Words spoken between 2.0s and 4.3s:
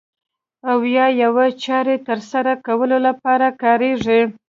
ترسره کولو لپاره کاریږي.